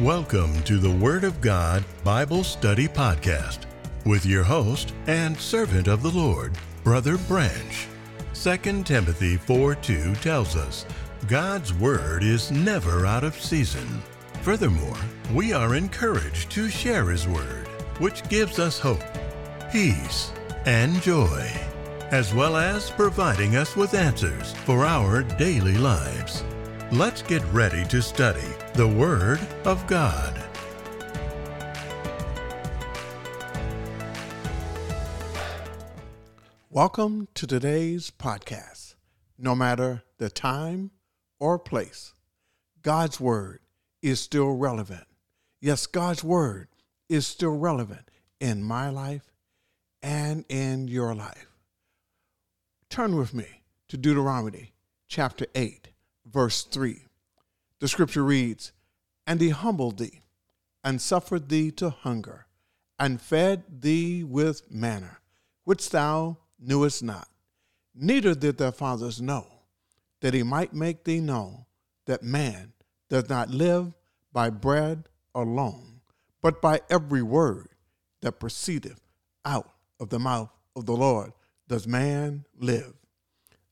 [0.00, 3.60] Welcome to the Word of God Bible Study Podcast
[4.04, 6.52] with your host and servant of the Lord,
[6.84, 7.86] Brother Branch.
[8.34, 10.84] 2 Timothy 4 2 tells us
[11.28, 14.02] God's Word is never out of season.
[14.42, 14.98] Furthermore,
[15.32, 17.66] we are encouraged to share His Word,
[17.98, 19.02] which gives us hope,
[19.72, 20.30] peace,
[20.66, 21.50] and joy,
[22.10, 26.44] as well as providing us with answers for our daily lives.
[26.92, 30.40] Let's get ready to study the Word of God.
[36.70, 38.94] Welcome to today's podcast.
[39.36, 40.92] No matter the time
[41.40, 42.14] or place,
[42.82, 43.58] God's Word
[44.00, 45.08] is still relevant.
[45.60, 46.68] Yes, God's Word
[47.08, 49.32] is still relevant in my life
[50.04, 51.48] and in your life.
[52.88, 54.72] Turn with me to Deuteronomy
[55.08, 55.88] chapter 8
[56.30, 57.02] verse 3.
[57.80, 58.72] The scripture reads,
[59.26, 60.22] And he humbled thee,
[60.82, 62.46] and suffered thee to hunger,
[62.98, 65.18] and fed thee with manna,
[65.64, 67.28] which thou knewest not,
[67.94, 69.46] neither did thy fathers know,
[70.20, 71.66] that he might make thee know
[72.06, 72.72] that man
[73.08, 73.92] does not live
[74.32, 76.00] by bread alone,
[76.40, 77.68] but by every word
[78.22, 79.00] that proceedeth
[79.44, 81.32] out of the mouth of the Lord
[81.68, 82.94] does man live.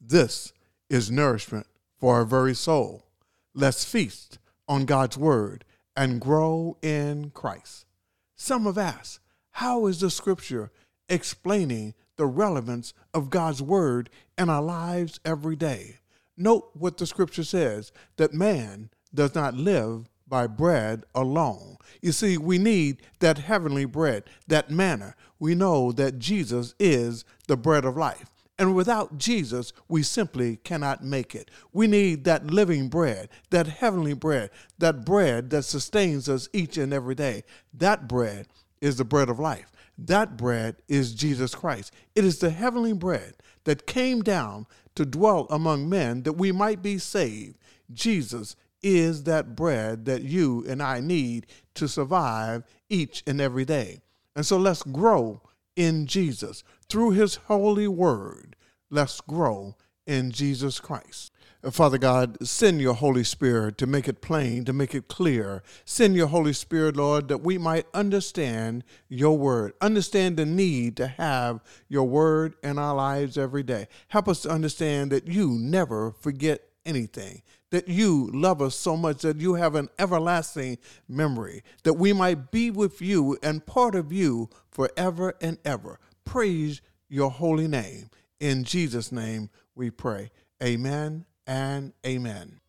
[0.01, 0.53] This
[0.91, 1.67] is nourishment
[1.99, 3.07] for our very soul.
[3.55, 5.65] Let's feast on God's word
[5.97, 7.87] and grow in Christ.
[8.35, 9.21] Some have asked,
[9.53, 10.73] how is the scripture
[11.09, 15.99] explaining the relevance of God's word in our lives every day?
[16.37, 21.77] Note what the scripture says that man does not live by bread alone.
[22.03, 25.15] You see, we need that heavenly bread, that manna.
[25.39, 28.34] We know that Jesus is the bread of life.
[28.59, 31.51] And without Jesus, we simply cannot make it.
[31.73, 36.93] We need that living bread, that heavenly bread, that bread that sustains us each and
[36.93, 37.43] every day.
[37.73, 38.47] That bread
[38.81, 39.73] is the bread of life.
[39.99, 41.93] That bread is Jesus Christ.
[42.15, 43.35] It is the heavenly bread
[43.65, 47.59] that came down to dwell among men that we might be saved.
[47.93, 54.01] Jesus is that bread that you and I need to survive each and every day.
[54.37, 55.43] And so let's grow
[55.77, 56.65] in Jesus.
[56.89, 58.57] Through his holy word,
[58.91, 59.77] let's grow
[60.07, 61.33] in Jesus Christ.
[61.63, 65.63] Uh, Father God, send your Holy Spirit to make it plain, to make it clear.
[65.85, 71.07] Send your Holy Spirit, Lord, that we might understand your word, understand the need to
[71.07, 73.89] have your word in our lives every day.
[74.09, 79.23] Help us to understand that you never forget anything, that you love us so much
[79.23, 80.79] that you have an everlasting
[81.09, 85.99] memory, that we might be with you and part of you forever and ever.
[86.25, 88.11] Praise your holy name.
[88.41, 90.31] In Jesus' name we pray.
[90.63, 92.61] Amen and amen.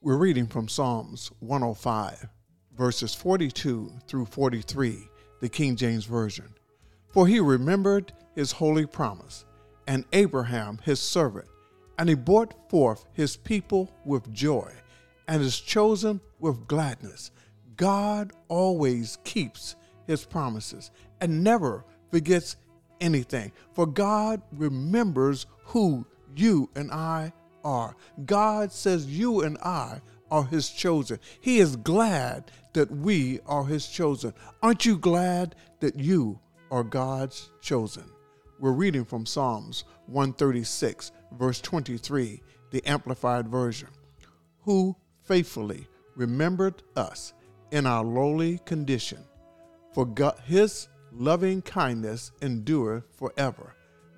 [0.00, 2.28] We're reading from Psalms 105,
[2.76, 5.08] verses 42 through 43,
[5.40, 6.54] the King James Version.
[7.08, 9.44] For he remembered his holy promise,
[9.86, 11.48] and Abraham his servant,
[11.98, 14.72] and he brought forth his people with joy,
[15.26, 17.30] and his chosen with gladness.
[17.76, 19.76] God always keeps
[20.06, 22.56] his promises and never forgets
[23.00, 23.52] anything.
[23.72, 27.32] For God remembers who you and I
[27.64, 27.96] are.
[28.24, 31.18] God says you and I are his chosen.
[31.40, 34.34] He is glad that we are his chosen.
[34.62, 36.38] Aren't you glad that you
[36.70, 38.04] are God's chosen?
[38.60, 42.42] We're reading from Psalms 136, verse 23,
[42.72, 43.88] the Amplified Version.
[44.62, 45.86] Who faithfully
[46.16, 47.34] remembered us
[47.70, 49.20] in our lowly condition,
[49.92, 53.76] for God, his loving kindness endureth forever.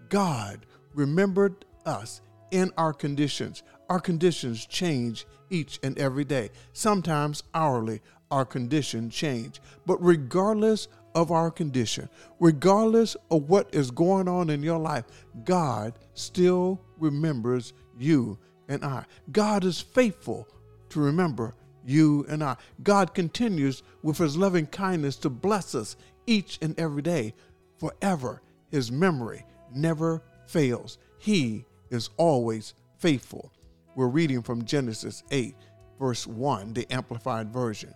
[0.09, 0.65] God
[0.95, 3.62] remembered us in our conditions.
[3.91, 6.49] Our conditions change each and every day.
[6.73, 8.00] Sometimes hourly,
[8.31, 9.61] our condition change.
[9.84, 15.04] But regardless of our condition, regardless of what is going on in your life,
[15.44, 18.38] God still remembers you
[18.69, 19.04] and I.
[19.32, 20.49] God is faithful
[20.90, 21.55] to remember
[21.85, 22.56] you and I.
[22.82, 25.96] God continues with his loving kindness to bless us
[26.26, 27.35] each and every day
[27.79, 28.43] forever.
[28.70, 29.44] His memory
[29.75, 30.99] never fails.
[31.19, 33.52] He is always faithful.
[33.96, 35.55] We're reading from Genesis 8,
[35.99, 37.94] verse 1, the Amplified Version.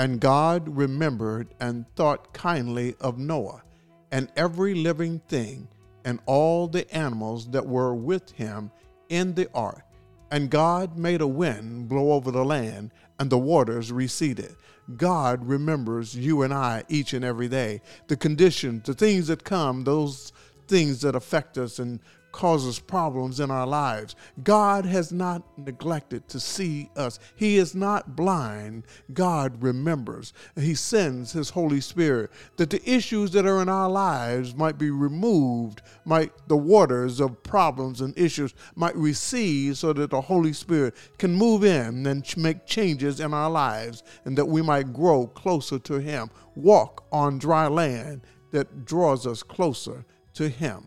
[0.00, 3.62] And God remembered and thought kindly of Noah
[4.10, 5.68] and every living thing
[6.06, 8.70] and all the animals that were with him
[9.10, 9.84] in the ark.
[10.30, 14.56] And God made a wind blow over the land, and the waters receded.
[14.96, 17.82] God remembers you and I each and every day.
[18.06, 20.32] The conditions, the things that come, those
[20.66, 22.00] things that affect us and
[22.32, 24.16] causes problems in our lives.
[24.42, 27.18] God has not neglected to see us.
[27.36, 28.84] He is not blind.
[29.12, 30.32] God remembers.
[30.56, 34.90] He sends His Holy Spirit that the issues that are in our lives might be
[34.90, 40.94] removed, might the waters of problems and issues might recede so that the Holy Spirit
[41.18, 45.78] can move in and make changes in our lives and that we might grow closer
[45.78, 50.04] to Him, walk on dry land that draws us closer
[50.34, 50.86] to Him.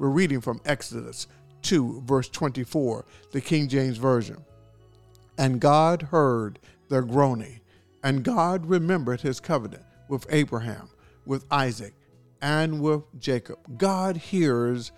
[0.00, 1.26] We're reading from Exodus
[1.60, 4.38] 2, verse 24, the King James Version.
[5.36, 6.58] And God heard
[6.88, 7.60] their groaning,
[8.02, 10.88] and God remembered his covenant with Abraham,
[11.26, 11.92] with Isaac,
[12.40, 13.58] and with Jacob.
[13.76, 14.90] God hears,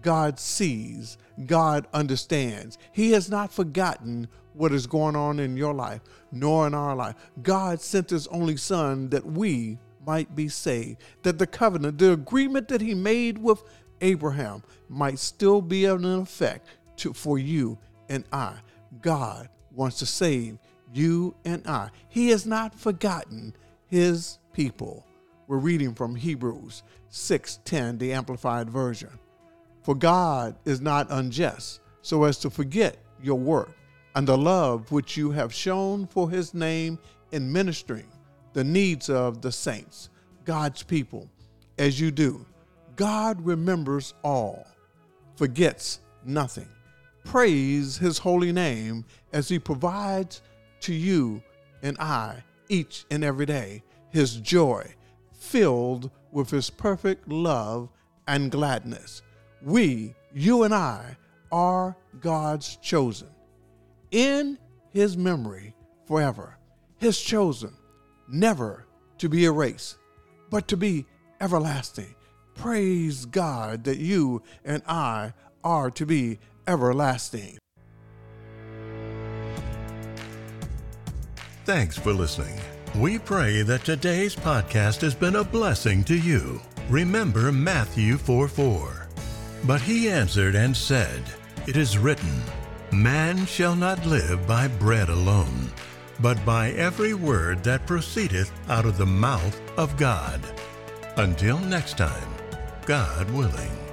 [0.00, 2.78] God sees, God understands.
[2.92, 6.00] He has not forgotten what is going on in your life,
[6.32, 7.16] nor in our life.
[7.42, 9.76] God sent his only Son that we
[10.06, 13.62] might be saved, that the covenant, the agreement that he made with
[14.00, 17.78] Abraham might still be in effect to, for you
[18.08, 18.54] and I.
[19.02, 20.58] God wants to save
[20.92, 21.90] you and I.
[22.08, 23.54] He has not forgotten
[23.86, 25.06] his people.
[25.46, 29.10] We're reading from Hebrews 6:10, the amplified version.
[29.82, 33.76] For God is not unjust so as to forget your work
[34.14, 36.98] and the love which you have shown for his name
[37.32, 38.06] in ministering
[38.54, 40.08] the needs of the saints,
[40.44, 41.28] God's people,
[41.78, 42.46] as you do.
[42.96, 44.66] God remembers all,
[45.36, 46.68] forgets nothing.
[47.24, 50.40] Praise his holy name as he provides
[50.80, 51.42] to you
[51.82, 54.94] and I each and every day his joy,
[55.32, 57.90] filled with his perfect love
[58.26, 59.22] and gladness.
[59.62, 61.16] We, you and I,
[61.52, 63.28] are God's chosen.
[64.10, 64.58] In
[64.90, 65.74] his memory
[66.06, 66.56] forever,
[66.98, 67.74] his chosen,
[68.28, 68.86] never
[69.18, 69.98] to be erased,
[70.50, 71.06] but to be
[71.40, 72.14] everlasting.
[72.56, 77.58] Praise God that you and I are to be everlasting.
[81.64, 82.58] Thanks for listening.
[82.94, 86.60] We pray that today's podcast has been a blessing to you.
[86.88, 89.06] Remember Matthew 4 4.
[89.64, 91.22] But he answered and said,
[91.66, 92.40] It is written,
[92.92, 95.70] Man shall not live by bread alone,
[96.20, 100.40] but by every word that proceedeth out of the mouth of God.
[101.16, 102.36] Until next time.
[102.86, 103.85] God willing.